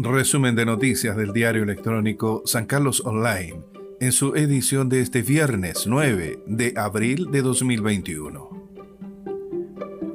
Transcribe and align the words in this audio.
Resumen 0.00 0.54
de 0.54 0.64
noticias 0.64 1.16
del 1.16 1.32
diario 1.32 1.64
electrónico 1.64 2.42
San 2.46 2.66
Carlos 2.66 3.02
Online 3.04 3.64
en 3.98 4.12
su 4.12 4.36
edición 4.36 4.88
de 4.88 5.00
este 5.00 5.22
viernes 5.22 5.88
9 5.88 6.44
de 6.46 6.72
abril 6.76 7.32
de 7.32 7.42
2021. 7.42 8.70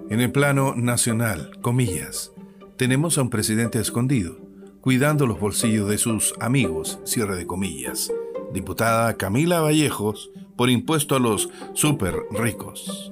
En 0.10 0.22
el 0.22 0.32
plano 0.32 0.74
nacional, 0.76 1.52
comillas, 1.62 2.32
tenemos 2.78 3.18
a 3.18 3.24
un 3.24 3.30
presidente 3.30 3.78
escondido, 3.82 4.38
cuidando 4.80 5.28
los 5.28 5.38
bolsillos 5.38 5.90
de 5.90 5.98
sus 5.98 6.34
amigos, 6.40 7.00
cierre 7.04 7.36
de 7.36 7.46
comillas. 7.46 8.10
Diputada 8.54 9.18
Camila 9.18 9.60
Vallejos 9.60 10.32
por 10.56 10.70
impuesto 10.70 11.18
a 11.18 11.20
los 11.20 11.50
super 11.74 12.16
ricos. 12.32 13.12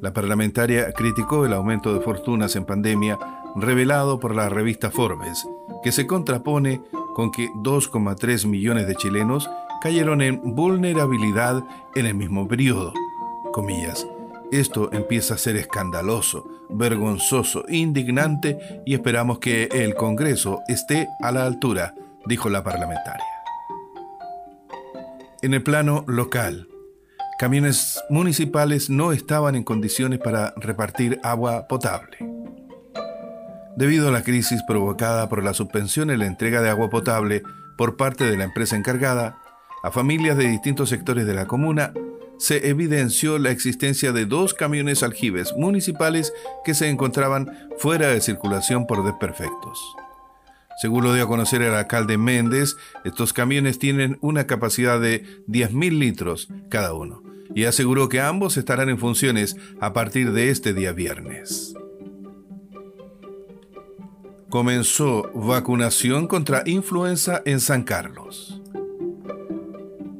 La 0.00 0.14
parlamentaria 0.14 0.90
criticó 0.94 1.44
el 1.44 1.52
aumento 1.52 1.92
de 1.92 2.00
fortunas 2.00 2.56
en 2.56 2.64
pandemia 2.64 3.18
revelado 3.54 4.18
por 4.18 4.34
la 4.34 4.48
revista 4.48 4.90
Forbes, 4.90 5.46
que 5.82 5.92
se 5.92 6.06
contrapone 6.06 6.80
con 7.14 7.30
que 7.30 7.48
2,3 7.50 8.46
millones 8.46 8.86
de 8.86 8.94
chilenos 8.94 9.50
cayeron 9.82 10.22
en 10.22 10.40
vulnerabilidad 10.54 11.64
en 11.94 12.06
el 12.06 12.14
mismo 12.14 12.46
periodo. 12.48 12.94
Esto 14.50 14.90
empieza 14.92 15.34
a 15.34 15.38
ser 15.38 15.56
escandaloso, 15.56 16.46
vergonzoso, 16.70 17.64
indignante 17.68 18.82
y 18.86 18.94
esperamos 18.94 19.38
que 19.38 19.64
el 19.72 19.94
Congreso 19.94 20.60
esté 20.68 21.08
a 21.20 21.32
la 21.32 21.46
altura, 21.46 21.94
dijo 22.26 22.48
la 22.48 22.62
parlamentaria. 22.62 23.26
En 25.42 25.54
el 25.54 25.62
plano 25.62 26.04
local, 26.06 26.68
camiones 27.38 28.00
municipales 28.08 28.88
no 28.88 29.12
estaban 29.12 29.54
en 29.54 29.64
condiciones 29.64 30.18
para 30.18 30.54
repartir 30.56 31.18
agua 31.22 31.66
potable. 31.66 32.31
Debido 33.76 34.08
a 34.08 34.12
la 34.12 34.22
crisis 34.22 34.62
provocada 34.66 35.28
por 35.28 35.42
la 35.42 35.54
suspensión 35.54 36.10
en 36.10 36.18
la 36.18 36.26
entrega 36.26 36.60
de 36.60 36.68
agua 36.68 36.90
potable 36.90 37.42
por 37.76 37.96
parte 37.96 38.24
de 38.24 38.36
la 38.36 38.44
empresa 38.44 38.76
encargada, 38.76 39.38
a 39.82 39.90
familias 39.90 40.36
de 40.36 40.48
distintos 40.48 40.90
sectores 40.90 41.26
de 41.26 41.34
la 41.34 41.46
comuna 41.46 41.92
se 42.38 42.68
evidenció 42.68 43.38
la 43.38 43.50
existencia 43.50 44.12
de 44.12 44.26
dos 44.26 44.52
camiones 44.52 45.02
aljibes 45.02 45.54
municipales 45.56 46.32
que 46.64 46.74
se 46.74 46.88
encontraban 46.88 47.50
fuera 47.78 48.08
de 48.08 48.20
circulación 48.20 48.86
por 48.86 49.04
desperfectos. 49.04 49.80
Según 50.80 51.04
lo 51.04 51.14
dio 51.14 51.24
a 51.24 51.28
conocer 51.28 51.62
el 51.62 51.74
alcalde 51.74 52.18
Méndez, 52.18 52.76
estos 53.04 53.32
camiones 53.32 53.78
tienen 53.78 54.18
una 54.20 54.46
capacidad 54.46 55.00
de 55.00 55.24
10.000 55.46 55.98
litros 55.98 56.48
cada 56.68 56.94
uno 56.94 57.22
y 57.54 57.64
aseguró 57.64 58.08
que 58.08 58.20
ambos 58.20 58.56
estarán 58.56 58.88
en 58.88 58.98
funciones 58.98 59.56
a 59.80 59.92
partir 59.92 60.32
de 60.32 60.50
este 60.50 60.74
día 60.74 60.92
viernes. 60.92 61.74
Comenzó 64.52 65.30
vacunación 65.32 66.28
contra 66.28 66.62
influenza 66.66 67.40
en 67.46 67.58
San 67.58 67.84
Carlos. 67.84 68.60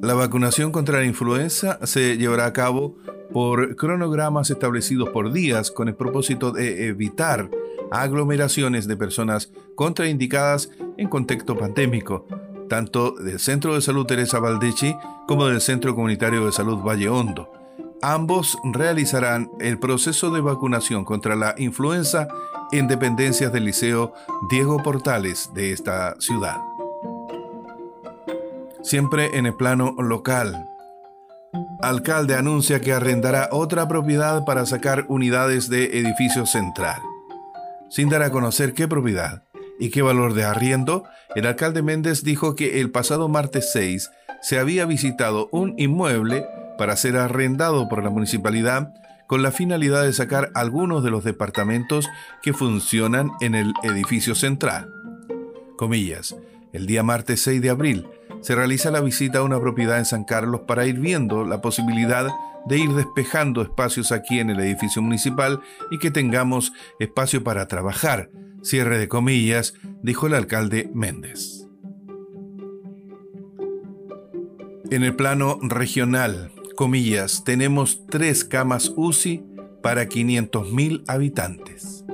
La 0.00 0.14
vacunación 0.14 0.72
contra 0.72 1.00
la 1.00 1.05
influenza 1.05 1.78
se 1.83 2.16
llevará 2.16 2.47
a 2.47 2.55
cabo 2.55 2.97
por 3.30 3.77
cronogramas 3.77 4.48
establecidos 4.48 5.10
por 5.10 5.33
días 5.33 5.70
con 5.70 5.88
el 5.88 5.97
propósito 5.97 6.50
de 6.50 6.86
evitar 6.86 7.50
aglomeraciones 7.91 8.88
de 8.88 8.97
personas 8.97 9.53
contraindicadas 9.75 10.70
en 10.97 11.10
contexto 11.10 11.58
pandémico, 11.58 12.27
tanto 12.70 13.10
del 13.10 13.38
Centro 13.38 13.75
de 13.75 13.83
Salud 13.83 14.06
Teresa 14.06 14.38
Valdechi 14.38 14.97
como 15.28 15.48
del 15.48 15.60
Centro 15.60 15.94
Comunitario 15.94 16.47
de 16.47 16.53
Salud 16.53 16.78
Valle 16.78 17.10
Hondo. 17.10 17.53
Ambos 18.00 18.56
realizarán 18.72 19.50
el 19.60 19.78
proceso 19.78 20.30
de 20.30 20.41
vacunación 20.41 21.05
contra 21.05 21.36
la 21.36 21.55
influenza 21.58 22.28
en 22.73 22.89
dependencias 22.89 23.53
del 23.53 23.67
Liceo 23.67 24.12
Diego 24.51 24.83
Portales 24.83 25.51
de 25.55 25.73
esta 25.73 26.17
ciudad 26.19 26.56
siempre 28.83 29.38
en 29.38 29.47
el 29.47 29.55
plano 29.55 29.94
local. 29.99 30.69
Alcalde 31.81 32.34
anuncia 32.34 32.81
que 32.81 32.93
arrendará 32.93 33.49
otra 33.50 33.88
propiedad 33.88 34.44
para 34.44 34.66
sacar 34.66 35.06
unidades 35.09 35.69
de 35.69 35.99
edificio 35.99 36.47
central. 36.47 37.00
Sin 37.88 38.09
dar 38.09 38.22
a 38.22 38.31
conocer 38.31 38.75
qué 38.75 38.89
propiedad 38.89 39.43
y 39.78 39.91
qué 39.91 40.03
valor 40.03 40.34
de 40.34 40.44
arriendo, 40.44 41.04
el 41.34 41.47
alcalde 41.47 41.83
Méndez 41.83 42.22
dijo 42.22 42.54
que 42.54 42.81
el 42.81 42.91
pasado 42.91 43.28
martes 43.28 43.71
6 43.72 44.10
se 44.41 44.59
había 44.59 44.87
visitado 44.87 45.49
un 45.53 45.75
inmueble 45.78 46.47
para 46.78 46.97
ser 46.97 47.16
arrendado 47.16 47.89
por 47.89 48.03
la 48.03 48.10
municipalidad 48.10 48.93
con 49.27 49.43
la 49.43 49.53
finalidad 49.53 50.05
de 50.05 50.12
sacar 50.12 50.50
algunos 50.55 51.03
de 51.03 51.10
los 51.10 51.25
departamentos 51.25 52.09
que 52.43 52.53
funcionan 52.53 53.31
en 53.41 53.55
el 53.55 53.72
edificio 53.83 54.34
central. 54.34 54.93
Comillas, 55.77 56.37
el 56.72 56.87
día 56.87 57.03
martes 57.03 57.43
6 57.43 57.60
de 57.60 57.71
abril 57.71 58.06
se 58.41 58.55
realiza 58.55 58.91
la 58.91 59.00
visita 59.00 59.38
a 59.38 59.43
una 59.43 59.60
propiedad 59.60 59.99
en 59.99 60.05
San 60.05 60.25
Carlos 60.25 60.62
para 60.66 60.87
ir 60.87 60.99
viendo 60.99 61.44
la 61.44 61.60
posibilidad 61.60 62.28
de 62.66 62.78
ir 62.78 62.91
despejando 62.91 63.62
espacios 63.62 64.12
aquí 64.12 64.38
en 64.38 64.50
el 64.50 64.60
edificio 64.60 65.03
municipal 65.03 65.60
y 65.91 65.99
que 65.99 66.10
tengamos 66.10 66.72
espacio 66.99 67.43
para 67.44 67.66
trabajar. 67.66 68.31
Cierre 68.62 68.99
de 68.99 69.09
comillas, 69.09 69.75
dijo 70.03 70.27
el 70.27 70.34
alcalde 70.34 70.91
Méndez. 70.94 71.66
En 74.91 75.03
el 75.04 75.16
plano 75.16 75.59
regional, 75.62 76.53
comillas, 76.75 77.44
tenemos 77.44 78.06
tres 78.06 78.44
camas 78.44 78.93
UCI 78.97 79.44
para 79.83 80.09
500.000 80.09 81.05
habitantes. 81.06 82.05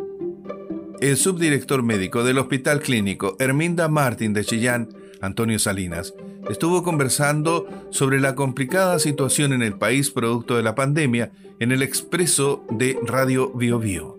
El 1.00 1.16
subdirector 1.16 1.82
médico 1.82 2.24
del 2.24 2.38
Hospital 2.38 2.80
Clínico 2.80 3.36
Herminda 3.38 3.88
Martín 3.88 4.32
de 4.32 4.44
Chillán 4.44 4.88
Antonio 5.20 5.58
Salinas, 5.58 6.14
estuvo 6.48 6.82
conversando 6.82 7.66
sobre 7.91 8.20
la 8.20 8.34
complicada 8.34 8.98
situación 8.98 9.52
en 9.52 9.62
el 9.62 9.74
país 9.74 10.10
producto 10.10 10.56
de 10.56 10.62
la 10.62 10.75
pandemia 10.75 11.32
en 11.60 11.72
el 11.72 11.82
expreso 11.82 12.64
de 12.70 12.98
Radio 13.04 13.50
Bio, 13.50 13.78
Bio. 13.78 14.16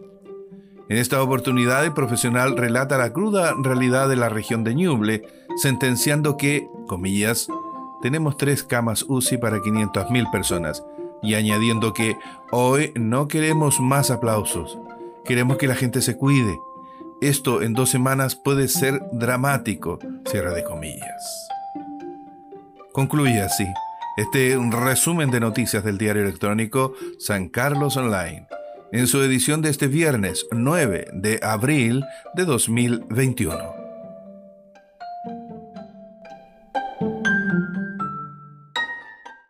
En 0.89 0.97
esta 0.97 1.21
oportunidad, 1.21 1.85
el 1.85 1.93
profesional 1.93 2.57
relata 2.57 2.97
la 2.97 3.13
cruda 3.13 3.53
realidad 3.61 4.09
de 4.09 4.15
la 4.15 4.27
región 4.27 4.63
de 4.63 4.73
Ñuble, 4.73 5.23
sentenciando 5.55 6.35
que, 6.35 6.65
comillas, 6.87 7.47
tenemos 8.01 8.37
tres 8.37 8.63
camas 8.63 9.05
UCI 9.07 9.37
para 9.37 9.57
500.000 9.57 10.31
personas, 10.31 10.83
y 11.21 11.35
añadiendo 11.35 11.93
que 11.93 12.17
hoy 12.51 12.93
no 12.95 13.27
queremos 13.27 13.79
más 13.79 14.11
aplausos, 14.11 14.77
queremos 15.25 15.57
que 15.57 15.67
la 15.67 15.75
gente 15.75 16.01
se 16.01 16.17
cuide, 16.17 16.57
esto 17.21 17.61
en 17.61 17.73
dos 17.73 17.89
semanas 17.89 18.35
puede 18.35 18.67
ser 18.69 19.01
dramático, 19.11 19.99
cierra 20.25 20.53
de 20.53 20.63
comillas. 20.63 21.49
Concluye 22.93 23.41
así 23.41 23.65
este 24.17 24.57
resumen 24.71 25.31
de 25.31 25.39
noticias 25.39 25.83
del 25.83 25.97
diario 25.97 26.23
electrónico 26.23 26.93
San 27.19 27.47
Carlos 27.47 27.95
Online, 27.95 28.47
en 28.91 29.07
su 29.07 29.21
edición 29.21 29.61
de 29.61 29.69
este 29.69 29.87
viernes 29.87 30.45
9 30.51 31.07
de 31.13 31.39
abril 31.41 32.03
de 32.33 32.45
2021. 32.45 33.78